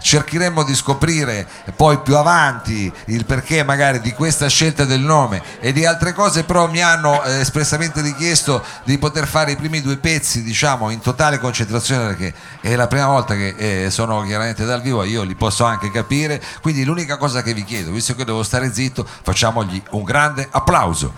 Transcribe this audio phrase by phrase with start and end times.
[0.00, 1.46] cercheremo di scoprire
[1.76, 6.44] poi più avanti il perché magari di questa scelta del nome e di altre cose,
[6.44, 11.00] però mi hanno eh, espressamente richiesto di poter fare i primi due pezzi, diciamo, in
[11.00, 15.34] totale concentrazione perché è la prima volta che eh, sono chiaramente dal vivo, io li
[15.34, 19.82] posso anche capire, quindi l'unica cosa che vi chiedo, visto che devo stare zitto, facciamogli
[19.90, 21.12] un grande applauso.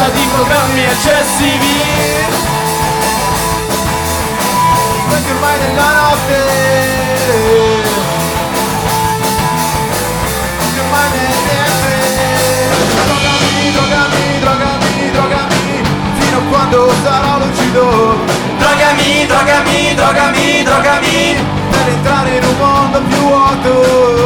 [0.00, 1.74] Caricata di programmi eccessivi.
[5.08, 6.36] Questi ormai nella notte.
[10.56, 11.48] Questi ormai nel niente
[13.04, 15.82] Drogami, drogami, drogami, drogami
[16.18, 17.84] Fino a quando sarò lucido.
[18.58, 21.36] Drogami, drogami, drogami, drogami.
[21.70, 24.20] Per entrare in un mondo più vuoto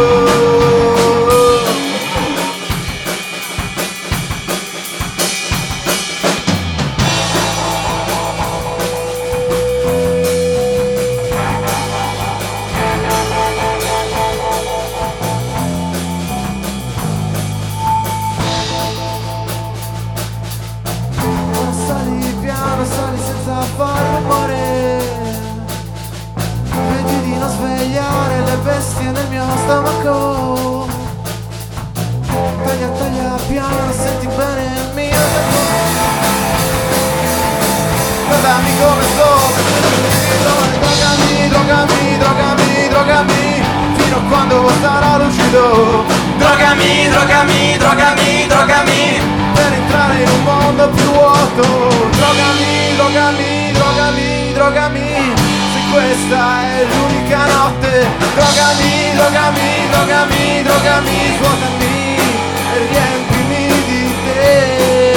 [53.14, 55.34] Drogami, drogami, drogami,
[55.72, 58.08] Se questa è l'unica notte.
[58.34, 62.18] Drogami, drogami, drogami, drogami Svuotami
[62.74, 65.13] e riempimi di te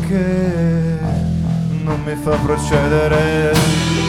[0.00, 0.98] che
[1.82, 4.03] non mi fa procedere.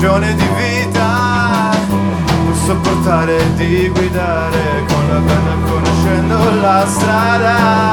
[0.00, 7.92] Ragione di vita può sopportare di guidare con la penna conoscendo la strada.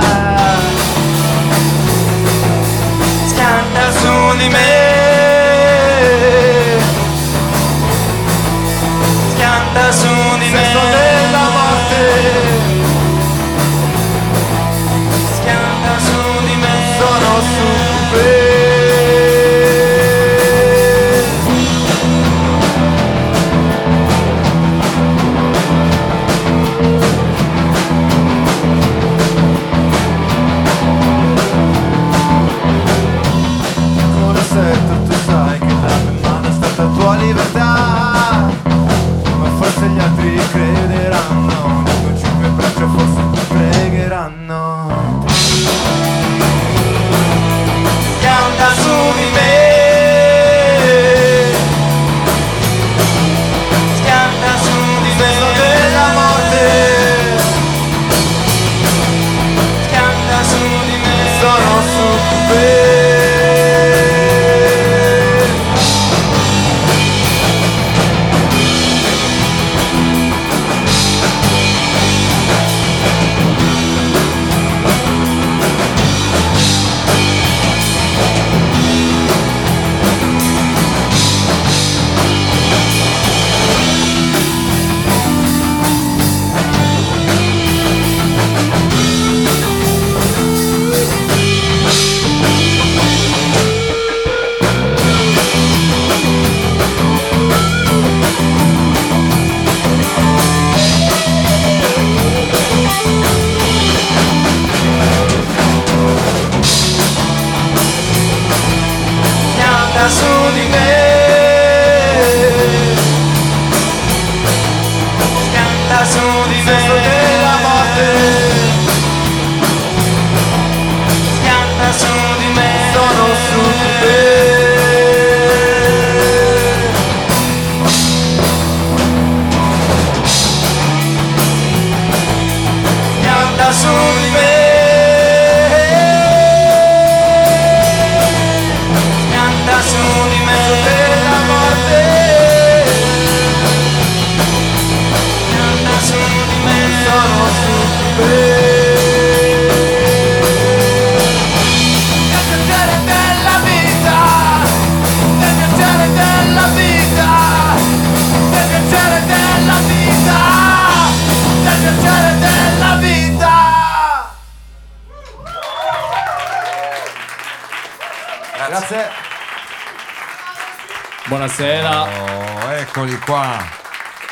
[3.28, 5.66] Schianta su di me.
[9.34, 11.47] Schianta su di me.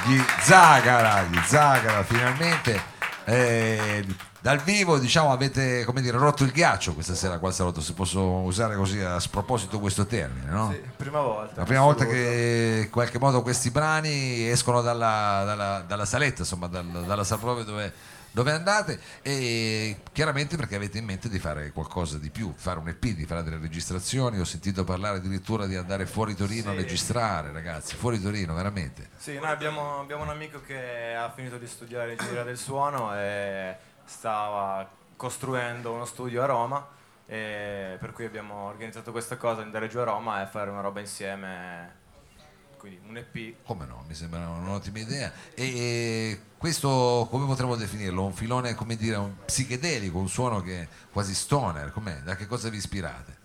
[0.05, 2.93] Gli Zagara, gli Zagara finalmente.
[3.25, 4.05] Eh,
[4.39, 7.93] dal vivo diciamo avete come dire rotto il ghiaccio questa sera qua al salotto se
[7.93, 10.69] posso usare così a sproposito questo termine no?
[10.71, 11.53] Sì, prima volta.
[11.55, 16.67] La prima volta che in qualche modo questi brani escono dalla, dalla- dalla saletta, insomma,
[16.67, 17.91] dal- dalla sala prove dove,
[18.35, 22.89] dove andate e chiaramente perché avete in mente di fare qualcosa di più, fare un
[22.89, 26.79] EP, di fare delle registrazioni, ho sentito parlare addirittura di andare fuori Torino a Sì.
[26.81, 29.07] registrare, ragazzi, fuori Torino, veramente.
[29.15, 33.73] Sì, noi abbiamo, abbiamo un amico che ha finito di studiare ingegneria del suono e
[34.03, 36.85] stava costruendo uno studio a Roma
[37.25, 42.03] per cui abbiamo organizzato questa cosa andare giù a Roma e fare una roba insieme
[42.85, 45.31] quindi un EP Come no, mi sembra un'ottima idea.
[45.55, 48.23] E questo come potremmo definirlo?
[48.23, 52.21] Un filone, come dire, un psichedelico, un suono che è quasi stoner, com'è?
[52.21, 53.37] Da che cosa vi ispirate?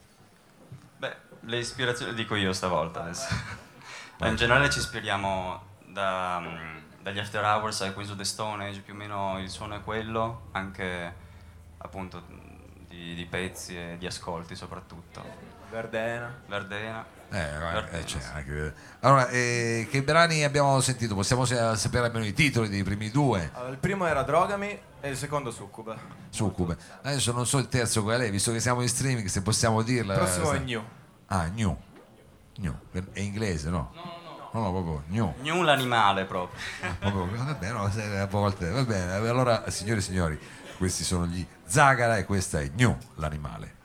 [0.98, 3.34] Beh, le ispirazioni dico io stavolta adesso.
[4.18, 8.68] Ma in generale ci ispiriamo da, mm, dagli After Hours ai Queens of the Stone
[8.68, 11.14] Age, più o meno il suono è quello, anche
[11.78, 12.22] appunto
[12.88, 15.48] di, di pezzi e di ascolti soprattutto.
[15.70, 17.19] Verdena Verdena.
[17.32, 21.14] Eh, eh, c'è non anche- Allora, eh, che brani abbiamo sentito?
[21.14, 23.50] Possiamo sa- sapere almeno i titoli dei primi due?
[23.54, 25.96] Allora, il primo era Drogami e il secondo Succube.
[26.30, 26.76] Succube.
[27.02, 30.14] Adesso non so il terzo qual è, visto che siamo in streaming, se possiamo dirla.
[30.14, 30.82] Il prossimo è New.
[31.26, 31.76] Ah, New.
[32.56, 32.74] New.
[33.12, 33.92] È inglese, no?
[34.52, 35.34] No, no, proprio New.
[35.40, 36.58] Gnu l'animale proprio.
[36.98, 37.84] Proprio- vabbè, no,
[38.20, 39.12] a volte, va bene.
[39.12, 40.38] Allora, signore e signori,
[40.76, 43.78] questi sono gli Zagara e questa è New, l'animale.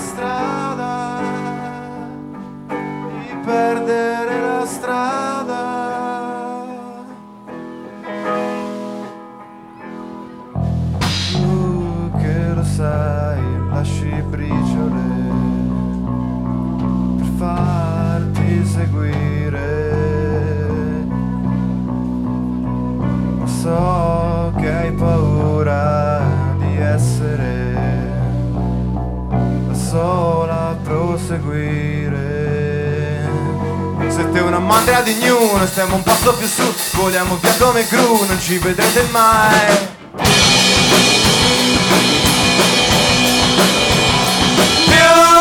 [0.00, 0.35] страх.
[36.26, 39.94] Passo più su, voliamo via come gru, non ci vedrete mai.
[44.86, 45.35] Sola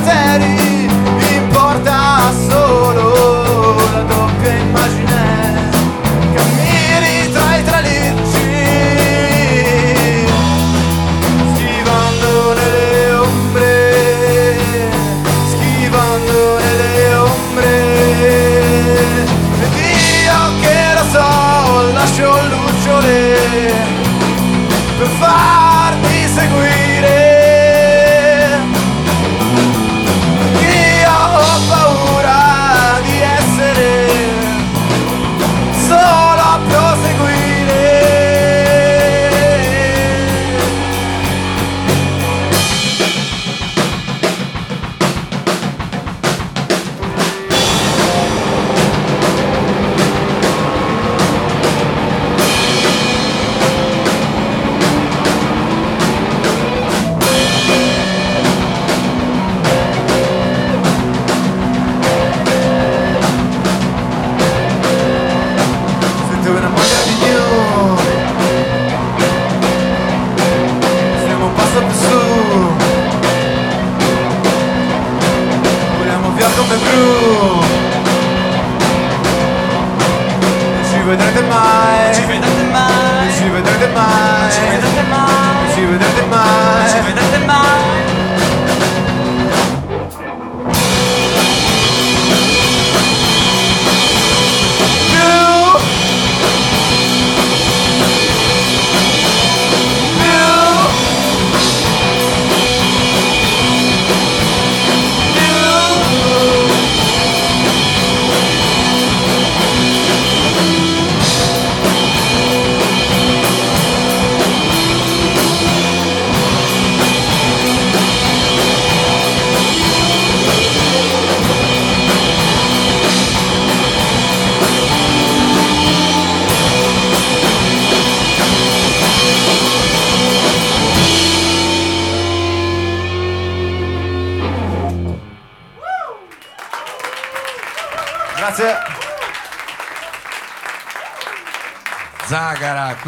[0.02, 0.63] crateri,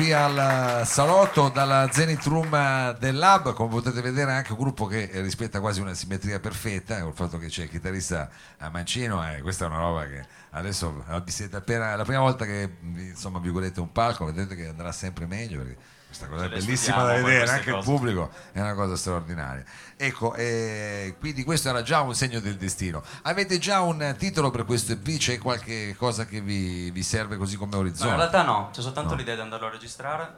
[0.06, 5.10] qui al salotto dalla Zenith Room del Lab, come potete vedere anche un gruppo che
[5.14, 9.64] rispetta quasi una simmetria perfetta, col fatto che c'è il chitarrista a mancino e questa
[9.64, 13.80] è una roba che adesso vi siete appena la prima volta che insomma vi godete
[13.80, 15.76] un palco, vedete che andrà sempre meglio perché
[16.16, 17.90] questa cosa è le bellissima da vedere, anche il cose.
[17.90, 19.64] pubblico è una cosa straordinaria.
[19.96, 23.02] Ecco, eh, quindi questo era già un segno del destino.
[23.23, 25.16] Avete già un titolo per questo EP?
[25.18, 28.16] C'è qualche cosa che vi, vi serve così come No, in orizzonte?
[28.16, 29.16] realtà no, c'è soltanto No.
[29.16, 30.35] l'idea di andarlo a registrare,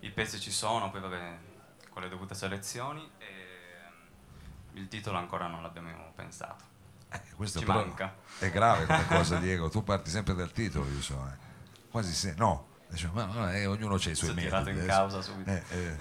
[0.00, 1.36] i pezzi ci sono, poi vabbè,
[1.90, 3.24] con le dovute selezioni e
[4.72, 6.64] ehm, il titolo ancora non l'abbiamo pensato.
[7.10, 8.14] Eh, questo Ci manca.
[8.38, 9.68] È grave come cosa, Diego.
[9.68, 11.14] Tu parti sempre dal titolo, io so.
[11.30, 11.50] eh.
[11.90, 12.70] Quasi se no.
[12.92, 14.42] Diciamo, ma, ma, eh, ognuno ha i suoi metodi.
[14.42, 14.86] tirato in adesso.
[14.88, 15.48] causa subito.
[15.50, 15.96] Eh, eh,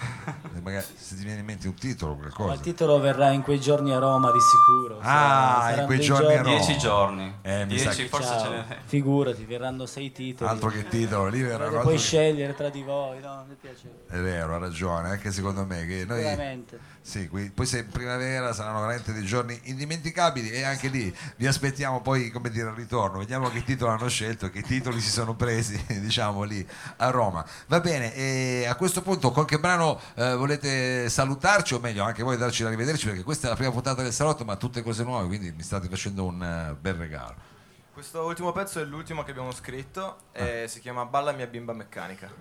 [0.56, 2.54] eh, magari se ti viene in mente un titolo, Ma qualcosa.
[2.56, 5.00] il titolo verrà in quei giorni a Roma di sicuro.
[5.00, 6.58] Ah, Saranno in quei dei giorni a Roma.
[6.58, 8.42] Dieci giorni, Eh, dieci che- forse Ciao.
[8.44, 8.78] ce ne...
[8.86, 10.50] Figurati, verranno sei titoli.
[10.50, 13.46] Altro che titolo, lì verrà Potete altro scegliere tra di voi, no?
[13.48, 13.90] Mi piace.
[14.10, 16.80] È vero, ha ragione, anche secondo me che noi Veramente.
[17.04, 21.48] Sì, qui- poi se in primavera saranno veramente dei giorni indimenticabili e anche lì vi
[21.48, 25.10] aspettiamo poi come dire al ritorno, vediamo che titolo hanno scelto e che titoli si
[25.10, 26.64] sono presi diciamo lì
[26.98, 27.46] a Roma.
[27.68, 32.38] Va bene, e a questo punto qualche brano eh, volete salutarci o meglio anche voi
[32.38, 35.52] darci l'arrivederci perché questa è la prima puntata del salotto ma tutte cose nuove quindi
[35.52, 37.50] mi state facendo un eh, bel regalo.
[37.94, 42.32] Questo ultimo pezzo è l'ultimo che abbiamo scritto e si chiama Balla mia bimba meccanica.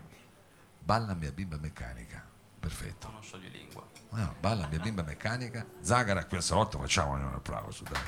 [0.79, 2.25] Balla mia bimba meccanica,
[2.59, 3.11] perfetto.
[3.11, 3.85] Non sciogli lingua.
[4.11, 7.85] No, balla mia bimba meccanica, Zagara qui al salotto facciamo un applauso.
[7.85, 8.01] Dai.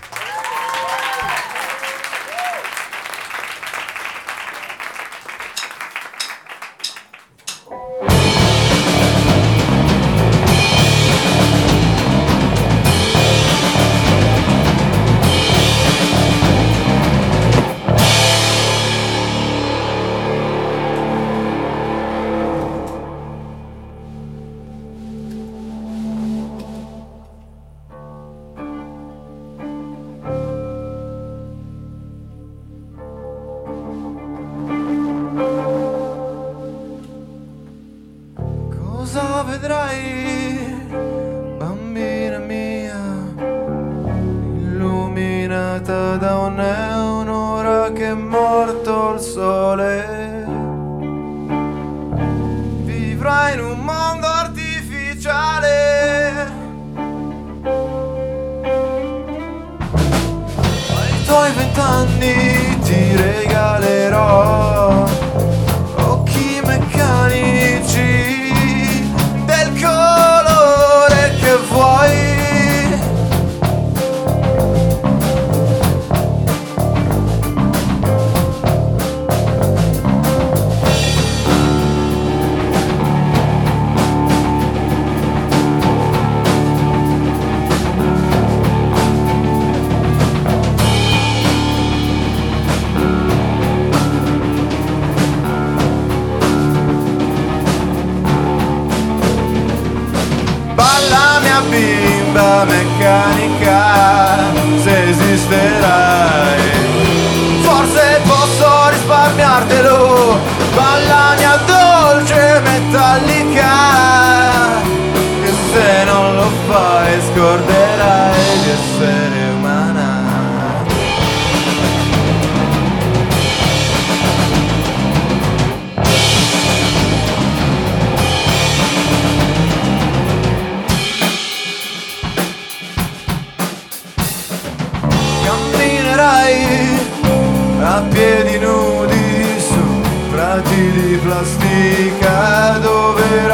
[39.63, 40.22] Cosa vedrai,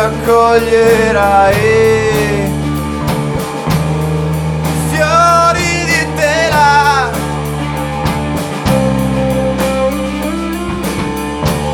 [0.09, 1.53] raccoglierai
[4.91, 7.11] fiori di tela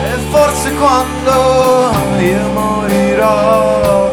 [0.05, 4.11] e forse quando io morirò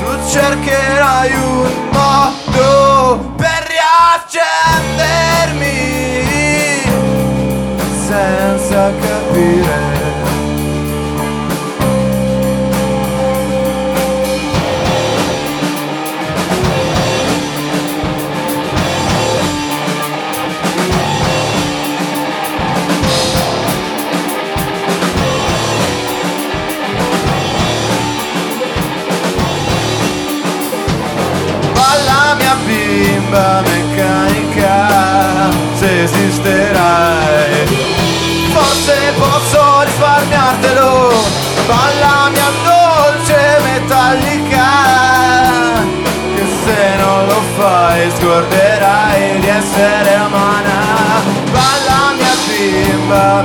[0.00, 5.78] tu cercherai un modo per riaccendermi
[8.06, 9.99] senza capire.
[36.10, 37.66] Se esisterai.
[38.52, 41.12] Forse posso risparmiartelo,
[41.66, 44.68] balla mia dolce metallica.
[46.34, 50.78] Che se non lo fai scorderai di essere umana.
[51.52, 53.42] Balla mia bimba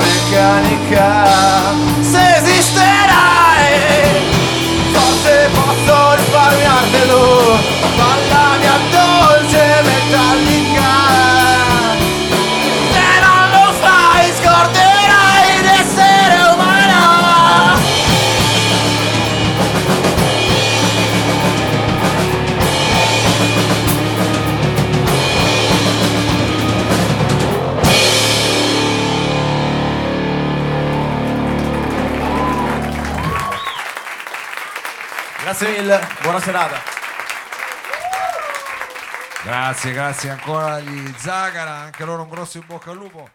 [36.36, 36.84] buona serata.
[39.43, 43.30] Grazie, grazie ancora agli Zagara, anche loro un grosso in bocca al lupo.